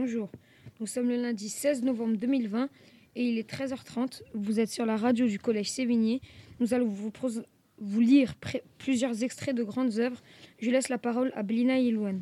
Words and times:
Bonjour, 0.00 0.30
nous 0.78 0.86
sommes 0.86 1.08
le 1.08 1.16
lundi 1.16 1.48
16 1.48 1.82
novembre 1.82 2.16
2020 2.18 2.68
et 3.16 3.28
il 3.28 3.36
est 3.36 3.50
13h30. 3.50 4.22
Vous 4.32 4.60
êtes 4.60 4.70
sur 4.70 4.86
la 4.86 4.96
radio 4.96 5.26
du 5.26 5.40
Collège 5.40 5.72
Sévigné. 5.72 6.20
Nous 6.60 6.72
allons 6.72 6.86
vous, 6.86 7.10
lire 8.00 8.36
plusieurs 8.78 9.24
extraits 9.24 9.56
de 9.56 9.64
grandes 9.64 9.98
œuvres. 9.98 10.22
Je 10.60 10.70
laisse 10.70 10.88
la 10.88 10.98
parole 10.98 11.32
à 11.34 11.42
Blina 11.42 11.80
Ilouane. 11.80 12.20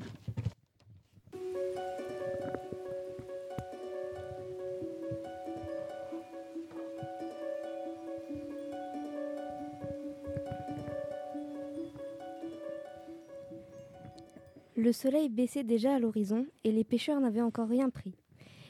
Le 14.76 14.92
soleil 14.92 15.30
baissait 15.30 15.64
déjà 15.64 15.94
à 15.94 15.98
l'horizon 15.98 16.46
et 16.62 16.70
les 16.70 16.84
pêcheurs 16.84 17.18
n'avaient 17.18 17.40
encore 17.40 17.68
rien 17.68 17.88
pris. 17.88 18.12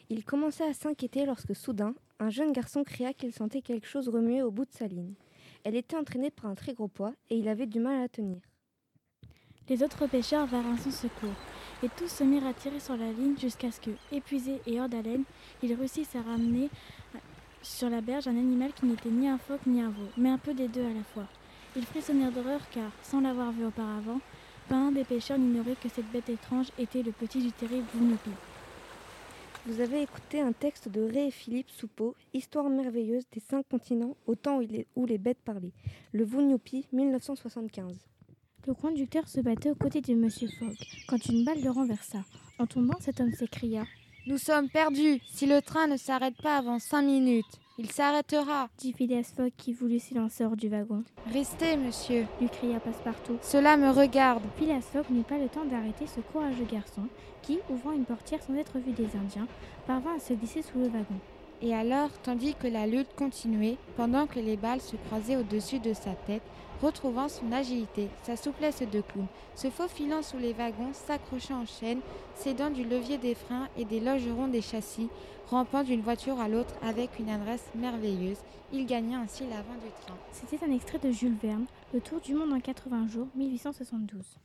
Ils 0.08 0.24
commençaient 0.24 0.68
à 0.68 0.72
s'inquiéter 0.72 1.26
lorsque 1.26 1.56
soudain, 1.56 1.96
un 2.20 2.30
jeune 2.30 2.52
garçon 2.52 2.84
cria 2.84 3.12
qu'il 3.12 3.32
sentait 3.32 3.60
quelque 3.60 3.88
chose 3.88 4.08
remuer 4.08 4.40
au 4.40 4.52
bout 4.52 4.66
de 4.66 4.72
sa 4.72 4.86
ligne. 4.86 5.14
Elle 5.64 5.74
était 5.74 5.96
entraînée 5.96 6.30
par 6.30 6.46
un 6.46 6.54
très 6.54 6.74
gros 6.74 6.86
poids 6.86 7.12
et 7.28 7.36
il 7.36 7.48
avait 7.48 7.66
du 7.66 7.80
mal 7.80 7.96
à 7.96 8.00
la 8.02 8.08
tenir. 8.08 8.38
Les 9.68 9.82
autres 9.82 10.06
pêcheurs 10.06 10.46
vinrent 10.46 10.74
à 10.74 10.78
son 10.78 10.92
secours 10.92 11.34
et 11.82 11.88
tous 11.96 12.06
se 12.06 12.22
mirent 12.22 12.46
à 12.46 12.54
tirer 12.54 12.78
sur 12.78 12.96
la 12.96 13.10
ligne 13.10 13.36
jusqu'à 13.36 13.72
ce 13.72 13.80
que, 13.80 13.90
épuisés 14.12 14.60
et 14.64 14.80
hors 14.80 14.88
d'haleine, 14.88 15.24
ils 15.64 15.74
réussissent 15.74 16.14
à 16.14 16.22
ramener 16.22 16.70
sur 17.62 17.90
la 17.90 18.00
berge 18.00 18.28
un 18.28 18.38
animal 18.38 18.72
qui 18.74 18.86
n'était 18.86 19.10
ni 19.10 19.28
un 19.28 19.38
phoque 19.38 19.66
ni 19.66 19.80
un 19.80 19.90
veau, 19.90 20.06
mais 20.16 20.30
un 20.30 20.38
peu 20.38 20.54
des 20.54 20.68
deux 20.68 20.84
à 20.84 20.94
la 20.94 21.02
fois. 21.02 21.26
Ils 21.74 21.84
frissonnèrent 21.84 22.30
d'horreur 22.30 22.60
car, 22.70 22.92
sans 23.02 23.20
l'avoir 23.20 23.50
vu 23.50 23.66
auparavant, 23.66 24.20
pas 24.68 24.76
un 24.76 24.92
des 24.92 25.04
pêcheurs 25.04 25.38
n'ignorait 25.38 25.76
que 25.76 25.88
cette 25.88 26.10
bête 26.12 26.28
étrange 26.28 26.68
était 26.78 27.02
le 27.02 27.12
petit 27.12 27.40
du 27.40 27.52
terrible 27.52 27.86
Vunupi. 27.94 28.30
Vous 29.66 29.80
avez 29.80 30.02
écouté 30.02 30.40
un 30.40 30.52
texte 30.52 30.88
de 30.88 31.02
Ré 31.02 31.26
et 31.26 31.30
Philippe 31.32 31.70
Soupeau, 31.70 32.14
Histoire 32.32 32.68
merveilleuse 32.68 33.24
des 33.32 33.40
cinq 33.40 33.66
continents 33.68 34.16
au 34.26 34.36
temps 34.36 34.60
où 34.94 35.06
les, 35.06 35.18
bêtes 35.18 35.42
parlaient. 35.44 35.72
Le 36.12 36.24
Vunupi, 36.24 36.86
1975. 36.92 37.96
Le 38.66 38.74
conducteur 38.74 39.26
se 39.28 39.40
battait 39.40 39.70
aux 39.70 39.74
côtés 39.74 40.00
de 40.00 40.14
Monsieur 40.14 40.48
Fogg 40.58 40.76
quand 41.08 41.24
une 41.26 41.44
balle 41.44 41.62
le 41.62 41.70
renversa. 41.70 42.18
En 42.58 42.66
tombant, 42.66 42.98
cet 43.00 43.20
homme 43.20 43.32
s'écria 43.32 43.84
Nous 44.26 44.38
sommes 44.38 44.68
perdus 44.68 45.20
si 45.26 45.46
le 45.46 45.60
train 45.60 45.88
ne 45.88 45.96
s'arrête 45.96 46.36
pas 46.40 46.56
avant 46.58 46.78
cinq 46.78 47.02
minutes. 47.02 47.60
Il 47.78 47.90
s'arrêtera, 47.90 48.70
dit 48.78 48.94
Phileas 48.94 49.32
Fogg 49.36 49.52
qui 49.54 49.74
voulut 49.74 49.98
s'élancer 49.98 50.46
hors 50.46 50.56
du 50.56 50.68
wagon. 50.68 51.04
Restez, 51.30 51.76
monsieur, 51.76 52.24
lui 52.40 52.48
cria 52.48 52.80
Passepartout. 52.80 53.36
Cela 53.42 53.76
me 53.76 53.90
regarde. 53.90 54.42
Phileas 54.56 54.80
Fogg 54.80 55.04
n'eut 55.10 55.22
pas 55.22 55.36
le 55.36 55.48
temps 55.48 55.66
d'arrêter 55.66 56.06
ce 56.06 56.20
courageux 56.20 56.64
garçon 56.64 57.02
qui, 57.42 57.58
ouvrant 57.68 57.92
une 57.92 58.06
portière 58.06 58.42
sans 58.42 58.54
être 58.54 58.78
vu 58.78 58.92
des 58.92 59.14
Indiens, 59.14 59.46
parvint 59.86 60.16
à 60.16 60.20
se 60.20 60.32
glisser 60.32 60.62
sous 60.62 60.78
le 60.78 60.88
wagon. 60.88 61.20
Et 61.62 61.74
alors, 61.74 62.10
tandis 62.22 62.54
que 62.54 62.66
la 62.66 62.86
lutte 62.86 63.14
continuait, 63.16 63.78
pendant 63.96 64.26
que 64.26 64.38
les 64.38 64.56
balles 64.56 64.82
se 64.82 64.96
croisaient 64.96 65.36
au-dessus 65.36 65.78
de 65.78 65.94
sa 65.94 66.12
tête, 66.12 66.42
retrouvant 66.82 67.28
son 67.28 67.50
agilité, 67.50 68.08
sa 68.24 68.36
souplesse 68.36 68.82
de 68.82 69.00
clown, 69.00 69.26
se 69.54 69.70
faufilant 69.70 70.22
sous 70.22 70.36
les 70.36 70.52
wagons, 70.52 70.92
s'accrochant 70.92 71.62
en 71.62 71.66
chaîne, 71.66 72.00
s'aidant 72.34 72.68
du 72.68 72.84
levier 72.84 73.16
des 73.16 73.34
freins 73.34 73.68
et 73.78 73.86
des 73.86 74.00
logerons 74.00 74.48
des 74.48 74.60
châssis, 74.60 75.08
rampant 75.48 75.82
d'une 75.82 76.02
voiture 76.02 76.38
à 76.40 76.48
l'autre 76.48 76.74
avec 76.82 77.18
une 77.18 77.30
adresse 77.30 77.64
merveilleuse, 77.74 78.38
il 78.72 78.84
gagna 78.84 79.18
ainsi 79.18 79.44
l'avant 79.44 79.74
du 79.82 79.90
train. 80.04 80.16
C'était 80.32 80.64
un 80.64 80.74
extrait 80.74 80.98
de 80.98 81.10
Jules 81.10 81.36
Verne, 81.42 81.66
Le 81.94 82.00
Tour 82.00 82.20
du 82.20 82.34
monde 82.34 82.52
en 82.52 82.60
80 82.60 83.08
jours, 83.08 83.28
1872. 83.34 84.36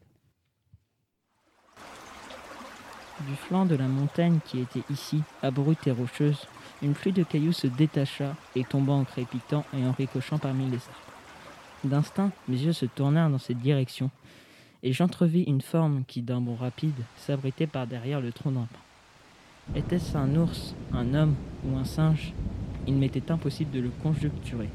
Du 3.28 3.36
flanc 3.36 3.66
de 3.66 3.76
la 3.76 3.88
montagne 3.88 4.40
qui 4.46 4.59
était 4.59 4.84
ici, 4.90 5.22
abrupte 5.44 5.86
et 5.86 5.92
rocheuse, 5.92 6.48
une 6.82 6.94
pluie 6.94 7.12
de 7.12 7.24
cailloux 7.24 7.52
se 7.52 7.68
détacha 7.68 8.36
et 8.56 8.64
tomba 8.64 8.94
en 8.94 9.04
crépitant 9.04 9.64
et 9.78 9.86
en 9.86 9.92
ricochant 9.92 10.38
parmi 10.38 10.66
les 10.66 10.78
arbres. 10.78 11.84
D'instinct, 11.84 12.32
mes 12.48 12.58
yeux 12.58 12.74
se 12.74 12.86
tournèrent 12.86 13.30
dans 13.30 13.38
cette 13.38 13.59
direction, 13.59 14.09
et 14.82 14.92
j'entrevis 14.92 15.44
une 15.44 15.62
forme 15.62 16.04
qui, 16.08 16.22
d'un 16.22 16.42
bond 16.42 16.56
rapide, 16.56 16.96
s'abritait 17.16 17.68
par 17.68 17.86
derrière 17.86 18.22
le 18.22 18.32
tronc 18.32 18.52
d'un 18.52 18.62
pin. 18.62 19.76
Était-ce 19.76 20.18
un 20.18 20.36
ours, 20.36 20.74
un 20.92 21.14
homme 21.14 21.36
ou 21.66 21.78
un 21.78 21.86
singe? 21.86 22.34
Il 22.88 22.96
m'était 22.96 23.32
impossible 23.32 23.72
de 23.72 23.82
le 23.82 23.92
conjecturer. 24.02 24.70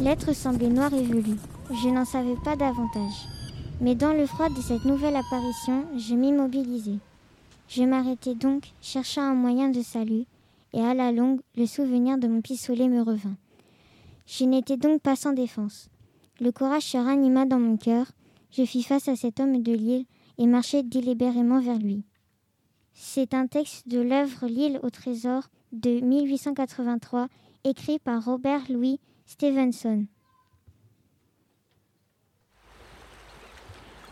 L'être 0.00 0.34
semblait 0.34 0.68
noir 0.68 0.92
et 0.92 1.02
velu. 1.02 1.36
Je 1.70 1.88
n'en 1.88 2.04
savais 2.04 2.36
pas 2.44 2.56
davantage. 2.56 3.37
Mais 3.80 3.94
dans 3.94 4.12
le 4.12 4.26
froid 4.26 4.48
de 4.48 4.60
cette 4.60 4.84
nouvelle 4.84 5.14
apparition, 5.14 5.84
je 5.96 6.16
m'immobilisai. 6.16 6.98
Je 7.68 7.84
m'arrêtai 7.84 8.34
donc, 8.34 8.72
cherchant 8.82 9.22
un 9.22 9.34
moyen 9.34 9.68
de 9.68 9.82
salut, 9.82 10.24
et 10.72 10.80
à 10.80 10.94
la 10.94 11.12
longue, 11.12 11.40
le 11.56 11.64
souvenir 11.64 12.18
de 12.18 12.26
mon 12.26 12.40
pistolet 12.40 12.88
me 12.88 13.02
revint. 13.02 13.36
Je 14.26 14.44
n'étais 14.44 14.76
donc 14.76 15.00
pas 15.00 15.14
sans 15.14 15.32
défense. 15.32 15.90
Le 16.40 16.50
courage 16.50 16.82
se 16.82 16.98
ranima 16.98 17.46
dans 17.46 17.60
mon 17.60 17.76
cœur. 17.76 18.06
Je 18.50 18.64
fis 18.64 18.82
face 18.82 19.06
à 19.06 19.14
cet 19.14 19.38
homme 19.38 19.62
de 19.62 19.72
l'île 19.72 20.06
et 20.38 20.46
marchai 20.46 20.82
délibérément 20.82 21.60
vers 21.60 21.78
lui. 21.78 22.02
C'est 22.94 23.32
un 23.32 23.46
texte 23.46 23.86
de 23.86 24.00
l'œuvre 24.00 24.46
L'île 24.48 24.80
au 24.82 24.90
trésor 24.90 25.44
de 25.70 26.00
1883, 26.00 27.28
écrit 27.62 28.00
par 28.00 28.24
Robert 28.24 28.64
Louis 28.70 28.98
Stevenson. 29.24 30.06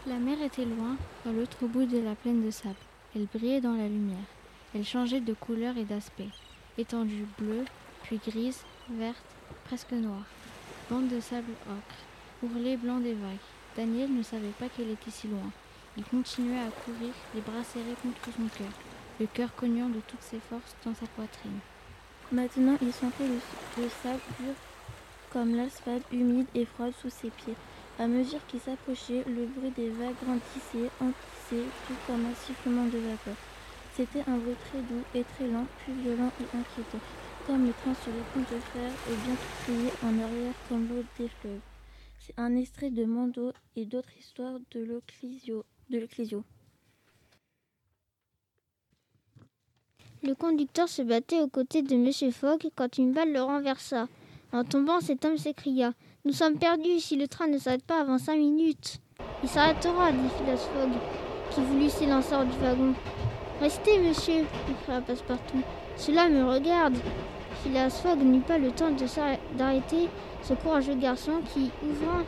La 0.08 0.18
mer 0.18 0.40
était 0.40 0.64
loin, 0.64 0.96
dans 1.24 1.32
l'autre 1.32 1.66
bout 1.66 1.84
de 1.84 1.98
la 1.98 2.14
plaine 2.14 2.46
de 2.46 2.52
sable. 2.52 2.76
Elle 3.16 3.26
brillait 3.26 3.60
dans 3.60 3.74
la 3.74 3.88
lumière. 3.88 4.28
Elle 4.72 4.84
changeait 4.84 5.18
de 5.18 5.34
couleur 5.34 5.76
et 5.76 5.84
d'aspect. 5.84 6.28
Étendue 6.78 7.26
bleue, 7.36 7.64
puis 8.04 8.20
grise, 8.24 8.62
verte, 8.88 9.24
presque 9.64 9.90
noire. 9.90 10.24
Bande 10.88 11.08
de 11.08 11.18
sable 11.18 11.50
ocre, 11.68 12.44
ourlet 12.44 12.76
blanc 12.76 13.00
des 13.00 13.14
vagues. 13.14 13.36
Daniel 13.76 14.14
ne 14.14 14.22
savait 14.22 14.54
pas 14.60 14.68
qu'elle 14.68 14.90
était 14.90 15.10
si 15.10 15.26
loin. 15.26 15.50
Il 15.96 16.04
continuait 16.04 16.60
à 16.60 16.70
courir, 16.84 17.12
les 17.34 17.40
bras 17.40 17.64
serrés 17.64 17.96
contre 18.00 18.26
son 18.26 18.46
cœur, 18.56 18.72
le 19.18 19.26
cœur 19.26 19.52
cognant 19.56 19.88
de 19.88 20.00
toutes 20.06 20.22
ses 20.22 20.38
forces 20.38 20.76
dans 20.84 20.94
sa 20.94 21.06
poitrine. 21.16 21.58
Maintenant, 22.30 22.76
il 22.80 22.92
sentait 22.92 23.26
le, 23.26 23.88
sable 24.02 24.20
dur 24.38 24.54
comme 25.32 25.56
l'asphalte 25.56 26.06
humide 26.12 26.46
et 26.54 26.64
froide 26.64 26.92
sous 27.02 27.10
ses 27.10 27.30
pieds. 27.30 27.56
À 27.98 28.06
mesure 28.06 28.44
qu'il 28.46 28.60
s'approchait, 28.60 29.24
le 29.26 29.46
bruit 29.46 29.70
des 29.70 29.90
vagues 29.90 30.16
grandissait, 30.22 30.90
emplissait, 31.00 31.66
tout 31.86 31.94
comme 32.06 32.26
un 32.26 32.34
sifflement 32.34 32.84
de 32.84 32.98
vapeur. 32.98 33.36
C'était 33.94 34.24
un 34.28 34.36
bruit 34.36 34.56
très 34.68 34.80
doux 34.82 35.02
et 35.14 35.24
très 35.24 35.46
lent, 35.46 35.66
plus 35.84 35.94
violent 35.94 36.30
et 36.40 36.56
inquiétant 36.56 37.00
comme 37.46 37.66
le 37.66 37.72
train 37.72 37.94
sur 37.94 38.12
les 38.12 38.22
ponts 38.34 38.40
de 38.40 38.60
fer 38.60 38.90
et 39.08 39.14
bien 39.24 39.36
crié 39.62 39.90
en 40.02 40.18
arrière 40.18 40.54
comme 40.68 40.88
l'eau 40.88 41.04
des 41.16 41.28
fleuves. 41.28 41.60
C'est 42.18 42.36
un 42.38 42.56
extrait 42.56 42.90
de 42.90 43.04
Mando 43.04 43.52
et 43.76 43.84
d'autres 43.84 44.16
histoires 44.18 44.58
de 44.72 44.80
l'Ecclésio. 45.88 46.44
Le 50.22 50.34
conducteur 50.34 50.88
se 50.88 51.02
battait 51.02 51.40
aux 51.40 51.48
côtés 51.48 51.82
de 51.82 51.94
M. 51.94 52.32
Fogg 52.32 52.68
quand 52.74 52.98
une 52.98 53.12
balle 53.12 53.32
le 53.32 53.42
renversa. 53.42 54.08
En 54.52 54.64
tombant, 54.64 55.00
cet 55.00 55.24
homme 55.24 55.36
s'écria 55.36 55.92
Nous 56.24 56.32
sommes 56.32 56.56
perdus 56.56 57.00
si 57.00 57.16
le 57.16 57.26
train 57.26 57.48
ne 57.48 57.58
s'arrête 57.58 57.84
pas 57.84 58.00
avant 58.00 58.18
cinq 58.18 58.36
minutes. 58.38 59.00
Il 59.42 59.48
s'arrêtera, 59.48 60.12
dit 60.12 60.28
Phileas 60.38 60.68
Fogg, 60.72 60.90
qui 61.50 61.60
voulut 61.62 61.90
s'élancer 61.90 62.34
hors 62.34 62.44
du 62.44 62.56
wagon. 62.58 62.94
Restez, 63.60 63.98
monsieur, 63.98 64.44
cria 64.84 65.00
Passepartout. 65.00 65.62
Cela 65.96 66.28
me 66.28 66.44
regarde. 66.44 66.96
Phileas 67.62 68.00
Fogg 68.02 68.22
n'eut 68.22 68.40
pas 68.40 68.58
le 68.58 68.70
temps 68.70 68.90
d'arrêter 69.56 70.08
ce 70.42 70.54
courageux 70.54 70.94
garçon 70.94 71.40
qui, 71.52 71.70
ouvrant 71.82 72.22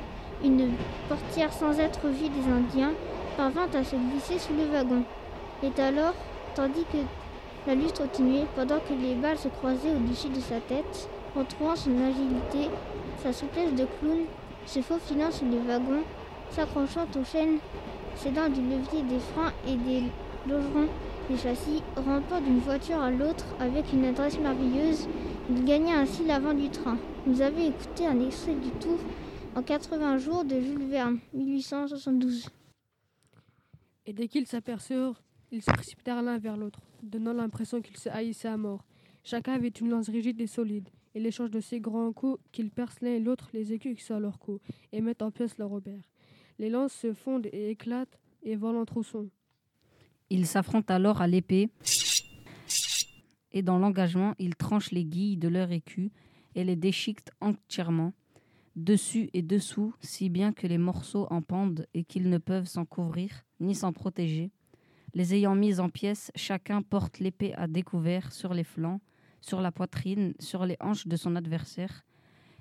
une 0.44 0.72
portière 1.08 1.52
sans 1.52 1.78
être 1.78 2.08
vu 2.08 2.28
des 2.28 2.50
Indiens, 2.50 2.92
parvint 3.36 3.68
à 3.74 3.84
se 3.84 3.96
glisser 3.96 4.38
sous 4.38 4.54
le 4.54 4.66
wagon. 4.72 5.02
Et 5.62 5.80
alors, 5.80 6.14
tandis 6.54 6.84
que 6.92 6.98
la 7.66 7.74
lutte 7.74 7.98
continuait, 7.98 8.46
pendant 8.56 8.78
que 8.78 8.94
les 8.94 9.14
balles 9.14 9.38
se 9.38 9.48
croisaient 9.48 9.94
au-dessus 9.94 10.28
de 10.28 10.40
sa 10.40 10.60
tête, 10.60 11.08
retrouvant 11.34 11.76
son 11.76 11.96
agilité, 12.02 12.70
sa 13.22 13.32
souplesse 13.32 13.74
de 13.74 13.86
clown, 13.98 14.24
se 14.66 14.80
faufilant 14.80 15.30
sous 15.30 15.46
le 15.46 15.58
wagon, 15.58 16.02
s'accrochant 16.50 17.06
aux 17.18 17.24
chaînes, 17.24 17.58
s'aidant 18.16 18.48
du 18.48 18.60
levier 18.60 19.02
des 19.02 19.18
freins 19.18 19.52
et 19.66 19.76
des 19.76 20.02
logerons 20.46 20.88
des 21.28 21.36
châssis, 21.36 21.82
rampant 21.96 22.40
d'une 22.40 22.60
voiture 22.60 23.00
à 23.00 23.10
l'autre 23.10 23.44
avec 23.60 23.92
une 23.92 24.04
adresse 24.06 24.38
merveilleuse, 24.38 25.06
il 25.50 25.64
gagna 25.64 25.98
ainsi 25.98 26.24
l'avant 26.24 26.54
du 26.54 26.70
train. 26.70 26.96
Vous 27.26 27.42
avez 27.42 27.66
écouté 27.66 28.06
un 28.06 28.20
extrait 28.20 28.54
du 28.54 28.70
Tour 28.80 28.98
en 29.54 29.62
80 29.62 30.18
jours 30.18 30.44
de 30.44 30.60
Jules 30.60 30.88
Verne, 30.88 31.18
1872. 31.34 32.48
Et 34.06 34.12
dès 34.12 34.28
qu'ils 34.28 34.46
s'aperçurent, 34.46 35.20
ils 35.50 35.62
se 35.62 35.70
précipitèrent 35.70 36.22
l'un 36.22 36.38
vers 36.38 36.56
l'autre, 36.56 36.80
donnant 37.02 37.32
l'impression 37.34 37.82
qu'ils 37.82 37.98
se 37.98 38.08
haïssaient 38.08 38.48
à 38.48 38.56
mort. 38.56 38.84
Chacun 39.22 39.52
avait 39.52 39.68
une 39.68 39.90
lance 39.90 40.08
rigide 40.08 40.40
et 40.40 40.46
solide, 40.46 40.88
et 41.18 41.20
l'échange 41.20 41.50
de 41.50 41.58
ces 41.58 41.80
grands 41.80 42.12
coups 42.12 42.40
qu'ils 42.52 42.70
percent 42.70 43.00
l'un 43.02 43.14
et 43.14 43.18
l'autre 43.18 43.50
les 43.52 43.72
écus 43.72 43.96
qui 43.96 44.04
sont 44.04 44.14
à 44.14 44.20
leur 44.20 44.38
cou, 44.38 44.60
et 44.92 45.00
mettent 45.00 45.22
en 45.22 45.32
pièces 45.32 45.58
leur 45.58 45.68
Robert. 45.68 46.04
Les 46.60 46.70
lances 46.70 46.92
se 46.92 47.12
fondent 47.12 47.48
et 47.52 47.70
éclatent 47.70 48.20
et 48.44 48.54
volent 48.54 48.82
en 48.82 48.84
tronçons. 48.84 49.28
Ils 50.30 50.46
s'affrontent 50.46 50.94
alors 50.94 51.20
à 51.20 51.26
l'épée 51.26 51.70
et 53.50 53.62
dans 53.62 53.78
l'engagement, 53.78 54.36
ils 54.38 54.54
tranchent 54.54 54.92
les 54.92 55.04
guilles 55.04 55.36
de 55.36 55.48
leur 55.48 55.72
écu 55.72 56.12
et 56.54 56.62
les 56.62 56.76
déchiquetent 56.76 57.32
entièrement, 57.40 58.12
dessus 58.76 59.28
et 59.32 59.42
dessous, 59.42 59.94
si 60.00 60.28
bien 60.28 60.52
que 60.52 60.68
les 60.68 60.78
morceaux 60.78 61.26
en 61.30 61.42
pendent 61.42 61.86
et 61.94 62.04
qu'ils 62.04 62.30
ne 62.30 62.38
peuvent 62.38 62.68
s'en 62.68 62.84
couvrir 62.84 63.44
ni 63.58 63.74
s'en 63.74 63.92
protéger. 63.92 64.52
Les 65.14 65.34
ayant 65.34 65.56
mis 65.56 65.80
en 65.80 65.88
pièces, 65.88 66.30
chacun 66.36 66.80
porte 66.80 67.18
l'épée 67.18 67.54
à 67.54 67.66
découvert 67.66 68.32
sur 68.32 68.54
les 68.54 68.62
flancs, 68.62 69.00
sur 69.40 69.60
la 69.60 69.72
poitrine, 69.72 70.34
sur 70.38 70.66
les 70.66 70.76
hanches 70.80 71.06
de 71.06 71.16
son 71.16 71.36
adversaire. 71.36 72.04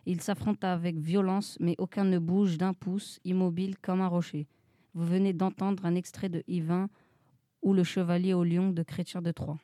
Ils 0.06 0.22
s'affrontent 0.22 0.68
avec 0.68 0.98
violence, 0.98 1.58
mais 1.60 1.76
aucun 1.78 2.06
ne 2.06 2.20
bouge 2.20 2.58
d'un 2.58 2.74
pouce, 2.74 3.20
immobile 3.26 3.78
comme 3.82 4.02
un 4.02 4.08
rocher. 4.08 4.48
Vous 4.94 5.06
venez 5.06 5.34
d'entendre 5.34 5.86
un 5.86 5.96
extrait 5.96 6.30
de 6.30 6.44
Yvain 6.48 6.90
ou 7.62 7.74
Le 7.74 7.84
Chevalier 7.84 8.34
au 8.34 8.44
Lion 8.44 8.70
de 8.70 8.84
Chrétien 8.84 9.22
de 9.22 9.32
Troyes. 9.32 9.60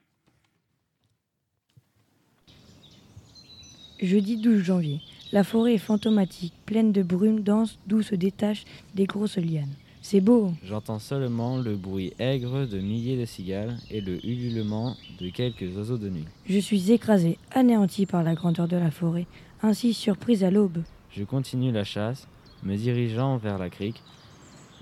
Jeudi 4.01 4.37
12 4.37 4.61
janvier. 4.61 4.99
La 5.31 5.43
forêt 5.43 5.75
est 5.75 5.77
fantomatique, 5.77 6.53
pleine 6.65 6.91
de 6.91 7.01
brume 7.01 7.41
dense 7.41 7.79
d'où 7.87 8.01
se 8.01 8.15
détachent 8.15 8.65
des 8.93 9.05
grosses 9.05 9.37
lianes. 9.37 9.73
C'est 10.05 10.19
beau. 10.19 10.51
J'entends 10.65 10.99
seulement 10.99 11.57
le 11.57 11.77
bruit 11.77 12.11
aigre 12.19 12.65
de 12.65 12.77
milliers 12.77 13.17
de 13.17 13.23
cigales 13.23 13.77
et 13.89 14.01
le 14.01 14.23
ululement 14.25 14.97
de 15.17 15.29
quelques 15.29 15.77
oiseaux 15.77 15.97
de 15.97 16.09
nuit. 16.09 16.25
Je 16.45 16.59
suis 16.59 16.91
écrasé, 16.91 17.37
anéanti 17.51 18.05
par 18.05 18.21
la 18.21 18.35
grandeur 18.35 18.67
de 18.67 18.75
la 18.75 18.91
forêt, 18.91 19.27
ainsi 19.61 19.93
surprise 19.93 20.43
à 20.43 20.51
l'aube. 20.51 20.83
Je 21.09 21.23
continue 21.23 21.71
la 21.71 21.85
chasse, 21.85 22.27
me 22.63 22.75
dirigeant 22.75 23.37
vers 23.37 23.57
la 23.57 23.69
crique, 23.69 24.03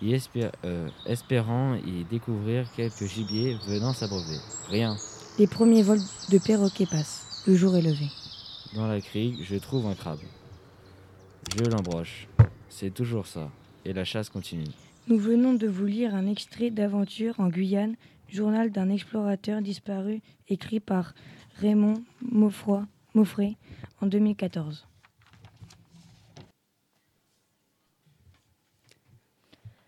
y 0.01 0.17
euh, 0.65 0.89
espérant 1.05 1.75
y 1.75 2.03
découvrir 2.09 2.65
quelques 2.75 3.05
gibiers 3.05 3.57
venant 3.67 3.93
s'abreuver. 3.93 4.39
Rien. 4.71 4.97
Les 5.37 5.45
premiers 5.45 5.83
vols 5.83 6.01
de 6.31 6.39
perroquets 6.39 6.87
passent. 6.87 7.43
Le 7.45 7.55
jour 7.55 7.75
est 7.75 7.83
levé. 7.83 8.07
Dans 8.73 8.87
la 8.87 8.99
crique, 8.99 9.43
je 9.43 9.57
trouve 9.57 9.85
un 9.85 9.93
crabe. 9.93 10.19
Je 11.55 11.63
l'embroche. 11.69 12.27
C'est 12.69 12.91
toujours 12.91 13.27
ça. 13.27 13.51
Et 13.85 13.93
la 13.93 14.03
chasse 14.03 14.29
continue. 14.29 14.65
Nous 15.07 15.17
venons 15.17 15.53
de 15.53 15.67
vous 15.67 15.85
lire 15.85 16.13
un 16.13 16.27
extrait 16.27 16.69
d'Aventure 16.69 17.39
en 17.39 17.47
Guyane, 17.47 17.95
journal 18.29 18.71
d'un 18.71 18.89
explorateur 18.89 19.61
disparu, 19.61 20.21
écrit 20.47 20.79
par 20.79 21.15
Raymond 21.55 22.03
Moffray 22.21 23.57
en 24.01 24.07
2014. 24.07 24.87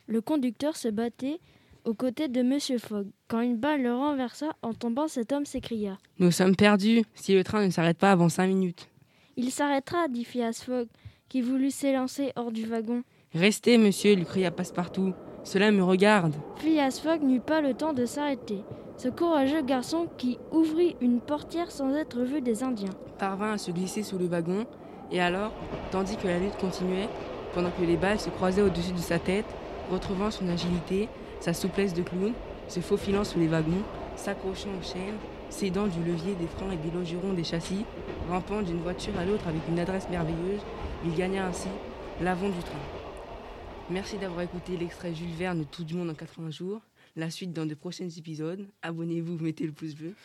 Le 0.08 0.22
conducteur 0.22 0.76
se 0.76 0.88
battait 0.88 1.40
aux 1.86 1.94
côtés 1.94 2.28
de 2.28 2.42
Monsieur 2.42 2.78
Fogg. 2.78 3.08
Quand 3.28 3.42
une 3.42 3.58
balle 3.58 3.84
le 3.84 3.94
renversa, 3.94 4.56
en 4.62 4.74
tombant, 4.74 5.08
cet 5.08 5.32
homme 5.32 5.46
s'écria 5.46 5.98
Nous 6.20 6.32
sommes 6.32 6.56
perdus 6.56 7.04
si 7.14 7.34
le 7.34 7.44
train 7.44 7.66
ne 7.66 7.72
s'arrête 7.72 7.98
pas 7.98 8.12
avant 8.12 8.30
cinq 8.30 8.48
minutes. 8.48 8.90
Il 9.38 9.52
s'arrêtera, 9.52 10.08
dit 10.08 10.26
Phileas 10.26 10.64
Fogg, 10.66 10.88
qui 11.30 11.42
voulut 11.42 11.72
s'élancer 11.72 12.32
hors 12.36 12.52
du 12.52 12.66
wagon. 12.66 13.04
Restez, 13.34 13.78
monsieur, 13.78 14.16
lui 14.16 14.26
cria 14.26 14.52
Passepartout. 14.52 15.14
Cela 15.44 15.72
me 15.72 15.84
regarde. 15.84 16.34
Phileas 16.58 17.00
Fogg 17.04 17.24
n'eut 17.24 17.40
pas 17.40 17.62
le 17.62 17.74
temps 17.74 17.94
de 17.94 18.06
s'arrêter. 18.06 18.64
Ce 18.98 19.10
courageux 19.10 19.64
garçon 19.64 20.08
qui 20.18 20.38
ouvrit 20.52 20.96
une 21.02 21.20
portière 21.20 21.72
sans 21.72 21.94
être 21.96 22.22
vu 22.22 22.42
des 22.42 22.64
Indiens 22.64 22.94
parvint 23.24 23.54
à 23.54 23.58
se 23.58 23.72
glisser 23.72 24.04
sous 24.04 24.18
le 24.18 24.26
wagon, 24.26 24.66
et 25.10 25.22
alors, 25.22 25.54
tandis 25.92 26.18
que 26.18 26.28
la 26.28 26.40
lutte 26.40 26.58
continuait, 26.58 27.08
pendant 27.54 27.72
que 27.72 27.86
les 27.86 27.96
balles 27.96 28.20
se 28.20 28.30
croisaient 28.30 28.62
au-dessus 28.62 28.92
de 28.92 28.98
sa 28.98 29.18
tête, 29.18 29.46
retrouvant 29.90 30.30
son 30.30 30.50
agilité, 30.50 31.08
sa 31.40 31.54
souplesse 31.54 31.94
de 31.94 32.02
clown, 32.02 32.34
se 32.68 32.82
faufilant 32.82 33.24
sous 33.24 33.40
les 33.40 33.48
wagons, 33.48 33.84
s'accrochant 34.18 34.72
aux 34.78 34.84
chaînes, 34.84 35.16
s'aidant 35.50 35.88
du 35.88 36.00
levier 36.04 36.36
des 36.36 36.48
freins 36.48 36.72
et 36.72 36.76
des 36.76 36.92
longerons 36.94 37.32
des 37.32 37.46
châssis, 37.46 37.86
rampant 38.30 38.62
d'une 38.62 38.82
voiture 38.82 39.18
à 39.18 39.24
l'autre 39.24 39.48
avec 39.48 39.62
une 39.70 39.80
adresse 39.80 40.10
merveilleuse, 40.10 40.62
il 41.06 41.16
gagna 41.16 41.46
ainsi 41.46 41.70
l'avant 42.22 42.50
du 42.50 42.60
train. 42.60 43.03
Merci 43.90 44.18
d'avoir 44.18 44.42
écouté 44.42 44.78
l'extrait 44.78 45.14
Jules 45.14 45.34
Verne 45.34 45.60
de 45.60 45.64
Tout 45.66 45.84
du 45.84 45.94
monde 45.94 46.10
en 46.10 46.14
80 46.14 46.52
jours. 46.52 46.82
La 47.18 47.30
suite 47.30 47.52
dans 47.52 47.66
de 47.66 47.76
prochains 47.76 48.10
épisodes. 48.10 48.66
Abonnez-vous, 48.82 49.38
mettez 49.40 49.66
le 49.66 49.74
pouce 49.74 49.94
bleu. 49.94 50.16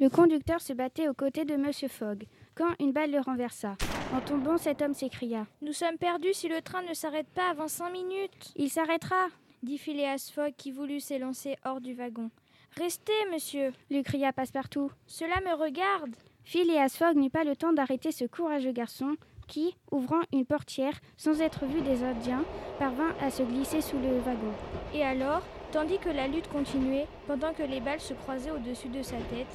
Le 0.00 0.08
conducteur 0.08 0.62
se 0.62 0.72
battait 0.72 1.08
aux 1.08 1.14
côtés 1.14 1.44
de 1.44 1.54
Monsieur 1.54 1.88
Fogg 1.88 2.24
quand 2.54 2.74
une 2.80 2.92
balle 2.92 3.10
le 3.10 3.20
renversa. 3.20 3.76
En 4.14 4.20
tombant, 4.20 4.56
cet 4.56 4.80
homme 4.80 4.94
s'écria 4.94 5.46
Nous 5.60 5.74
sommes 5.74 5.98
perdus 5.98 6.32
si 6.32 6.48
le 6.48 6.62
train 6.62 6.82
ne 6.82 6.94
s'arrête 6.94 7.28
pas 7.28 7.50
avant 7.50 7.68
cinq 7.68 7.90
minutes. 7.92 8.52
Il 8.56 8.70
s'arrêtera, 8.70 9.28
dit 9.62 9.76
Phileas 9.76 10.32
Fogg 10.34 10.54
qui 10.56 10.72
voulut 10.72 11.00
s'élancer 11.00 11.56
hors 11.64 11.82
du 11.82 11.92
wagon. 11.92 12.30
Restez, 12.78 13.12
monsieur, 13.30 13.70
lui 13.90 14.02
cria 14.02 14.32
Passepartout. 14.32 14.90
Cela 15.06 15.40
me 15.42 15.54
regarde. 15.62 16.16
Phileas 16.42 16.96
Fogg 16.96 17.16
n'eut 17.16 17.30
pas 17.30 17.44
le 17.44 17.54
temps 17.54 17.74
d'arrêter 17.74 18.12
ce 18.12 18.24
courageux 18.24 18.72
garçon 18.72 19.14
qui, 19.52 19.76
ouvrant 19.90 20.22
une 20.32 20.46
portière 20.46 20.98
sans 21.18 21.42
être 21.42 21.66
vu 21.66 21.82
des 21.82 22.02
Indiens, 22.02 22.42
parvint 22.78 23.14
à 23.20 23.30
se 23.30 23.42
glisser 23.42 23.82
sous 23.82 23.98
le 23.98 24.18
wagon. 24.20 24.54
Et 24.94 25.04
alors, 25.04 25.42
tandis 25.72 25.98
que 25.98 26.08
la 26.08 26.26
lutte 26.26 26.48
continuait, 26.48 27.06
pendant 27.26 27.52
que 27.52 27.62
les 27.62 27.80
balles 27.80 28.00
se 28.00 28.14
croisaient 28.14 28.50
au-dessus 28.50 28.88
de 28.88 29.02
sa 29.02 29.16
tête, 29.16 29.54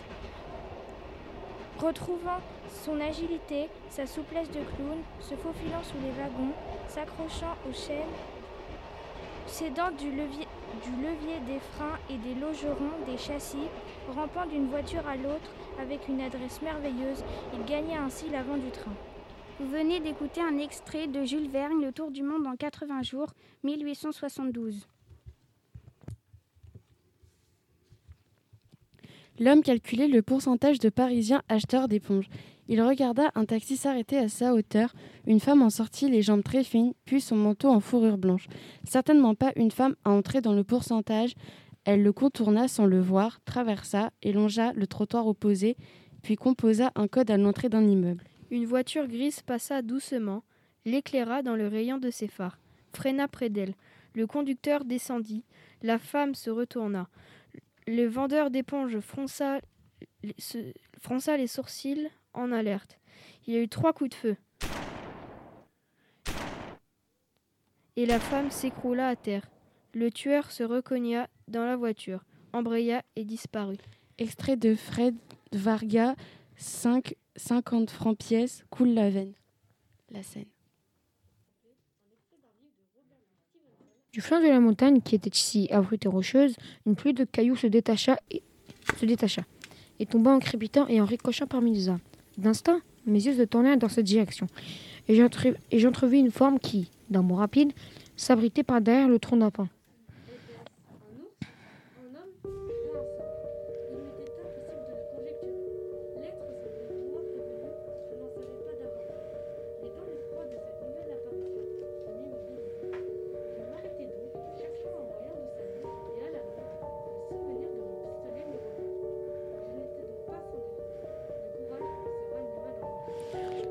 retrouvant 1.79 2.41
son 2.85 3.01
agilité, 3.01 3.69
sa 3.89 4.05
souplesse 4.05 4.49
de 4.49 4.59
clown, 4.75 4.99
se 5.19 5.33
faufilant 5.33 5.81
sous 5.81 5.97
les 6.03 6.11
wagons, 6.11 6.53
s'accrochant 6.87 7.55
aux 7.67 7.73
chaînes 7.73 8.13
S'aidant 9.47 9.89
du 9.97 10.11
levier, 10.11 10.47
du 10.83 10.91
levier 11.01 11.39
des 11.47 11.59
freins 11.71 11.97
et 12.11 12.17
des 12.17 12.35
logerons 12.39 12.97
des 13.07 13.17
châssis, 13.17 13.69
rampant 14.13 14.45
d'une 14.45 14.69
voiture 14.69 15.07
à 15.07 15.15
l'autre 15.15 15.49
avec 15.81 16.07
une 16.07 16.21
adresse 16.21 16.61
merveilleuse, 16.61 17.23
il 17.53 17.65
gagna 17.65 18.03
ainsi 18.03 18.29
l'avant 18.29 18.57
du 18.57 18.69
train. 18.69 18.93
Vous 19.59 19.67
venez 19.69 19.99
d'écouter 19.99 20.39
un 20.39 20.59
extrait 20.59 21.07
de 21.07 21.23
Jules 21.23 21.49
Verne, 21.49 21.81
Le 21.81 21.91
Tour 21.91 22.11
du 22.11 22.21
Monde 22.21 22.45
en 22.45 22.55
80 22.55 23.01
jours, 23.01 23.33
1872. 23.63 24.87
L'homme 29.39 29.63
calculait 29.63 30.07
le 30.07 30.21
pourcentage 30.21 30.77
de 30.77 30.89
Parisiens 30.89 31.41
acheteurs 31.49 31.87
d'éponges. 31.87 32.29
Il 32.67 32.83
regarda 32.83 33.31
un 33.33 33.45
taxi 33.45 33.77
s'arrêter 33.77 34.19
à 34.19 34.29
sa 34.29 34.53
hauteur. 34.53 34.93
Une 35.25 35.39
femme 35.39 35.63
en 35.63 35.71
sortit, 35.71 36.07
les 36.07 36.21
jambes 36.21 36.43
très 36.43 36.63
fines, 36.63 36.93
puis 37.05 37.19
son 37.19 37.35
manteau 37.35 37.69
en 37.69 37.79
fourrure 37.79 38.19
blanche. 38.19 38.47
Certainement 38.83 39.33
pas 39.33 39.53
une 39.55 39.71
femme 39.71 39.95
à 40.05 40.11
entrer 40.11 40.41
dans 40.41 40.53
le 40.53 40.63
pourcentage. 40.63 41.33
Elle 41.83 42.03
le 42.03 42.13
contourna 42.13 42.67
sans 42.67 42.85
le 42.85 43.01
voir, 43.01 43.39
traversa 43.43 44.11
et 44.21 44.33
longea 44.33 44.71
le 44.73 44.85
trottoir 44.85 45.25
opposé, 45.25 45.77
puis 46.21 46.35
composa 46.35 46.91
un 46.95 47.07
code 47.07 47.31
à 47.31 47.37
l'entrée 47.37 47.69
d'un 47.69 47.87
immeuble. 47.87 48.23
Une 48.49 48.65
voiture 48.65 49.07
grise 49.07 49.41
passa 49.41 49.81
doucement, 49.81 50.43
l'éclaira 50.85 51.41
dans 51.41 51.55
le 51.55 51.67
rayon 51.67 51.97
de 51.97 52.09
ses 52.09 52.27
phares, 52.27 52.59
freina 52.93 53.27
près 53.27 53.49
d'elle. 53.49 53.75
Le 54.13 54.25
conducteur 54.25 54.85
descendit. 54.85 55.43
La 55.83 55.99
femme 55.99 56.33
se 56.33 56.49
retourna. 56.49 57.09
Le 57.85 58.07
vendeur 58.07 58.49
d'éponges 58.49 58.99
fronça, 58.99 59.59
les 60.23 61.47
sourcils 61.47 62.09
en 62.33 62.51
alerte. 62.51 62.99
Il 63.45 63.53
y 63.53 63.57
a 63.57 63.61
eu 63.61 63.69
trois 63.69 63.93
coups 63.93 64.09
de 64.11 64.15
feu. 64.15 64.35
Et 67.95 68.05
la 68.05 68.19
femme 68.19 68.49
s'écroula 68.49 69.09
à 69.09 69.15
terre. 69.15 69.49
Le 69.93 70.09
tueur 70.09 70.51
se 70.51 70.63
recogna 70.63 71.27
dans 71.47 71.65
la 71.65 71.75
voiture, 71.75 72.23
embraya 72.53 73.03
et 73.15 73.25
disparut. 73.25 73.77
Extrait 74.17 74.57
de 74.57 74.73
Fred 74.73 75.15
Varga, 75.51 76.15
5, 76.55 77.13
50 77.37 77.89
francs 77.91 78.17
pièces, 78.17 78.65
coule 78.69 78.89
la 78.89 79.09
veine. 79.09 79.33
La 80.11 80.23
scène. 80.23 80.45
Du 84.11 84.21
flanc 84.21 84.41
de 84.41 84.47
la 84.47 84.59
montagne, 84.59 85.01
qui 85.01 85.15
était 85.15 85.29
ici 85.29 85.67
abrupte 85.71 86.05
et 86.05 86.09
rocheuse, 86.09 86.55
une 86.87 86.95
pluie 86.95 87.13
de 87.13 87.23
cailloux 87.23 87.55
se 87.55 87.67
détacha 87.67 88.17
et, 88.31 88.41
se 88.97 89.05
détacha, 89.05 89.43
et 89.99 90.07
tomba 90.07 90.31
en 90.31 90.39
crépitant 90.39 90.87
et 90.87 90.99
en 90.99 91.05
ricochant 91.05 91.45
parmi 91.45 91.73
les 91.73 91.89
arbres. 91.89 92.01
D'instinct, 92.37 92.81
mes 93.05 93.23
yeux 93.23 93.35
se 93.35 93.43
tournèrent 93.43 93.77
dans 93.77 93.89
cette 93.89 94.05
direction, 94.05 94.47
et 95.07 95.15
j'entrevis 95.15 96.19
une 96.19 96.31
forme 96.31 96.57
qui, 96.57 96.89
d'un 97.11 97.21
mot 97.21 97.35
rapide, 97.35 97.73
s'abritait 98.15 98.63
par 98.63 98.81
derrière 98.81 99.07
le 99.07 99.19
tronc 99.19 99.37
d'un 99.37 99.51
pin. 99.51 99.69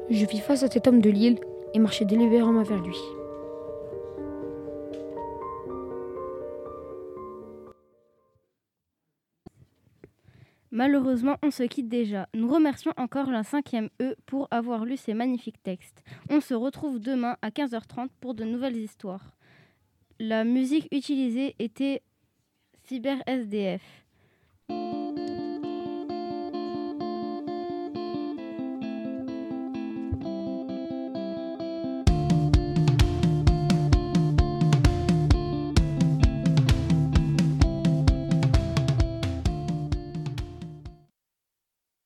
Je 0.08 0.24
vis 0.24 0.38
face 0.38 0.62
à 0.62 0.68
cet 0.68 0.86
homme 0.86 1.00
de 1.00 1.10
l'île 1.10 1.40
et 1.74 1.80
marchais 1.80 2.04
délibérément 2.04 2.62
vers 2.62 2.80
lui. 2.80 2.96
Malheureusement, 10.70 11.36
on 11.42 11.50
se 11.50 11.62
quitte 11.64 11.88
déjà. 11.88 12.28
Nous 12.34 12.48
remercions 12.48 12.92
encore 12.96 13.30
la 13.30 13.42
5e 13.42 13.88
E 14.00 14.14
pour 14.26 14.46
avoir 14.50 14.84
lu 14.84 14.96
ces 14.96 15.14
magnifiques 15.14 15.62
textes. 15.62 16.04
On 16.30 16.40
se 16.40 16.54
retrouve 16.54 17.00
demain 17.00 17.36
à 17.42 17.48
15h30 17.48 18.08
pour 18.20 18.34
de 18.34 18.44
nouvelles 18.44 18.76
histoires. 18.76 19.36
La 20.20 20.44
musique 20.44 20.86
utilisée 20.92 21.56
était 21.58 22.02
Cyber 22.84 23.22
SDF. 23.26 24.05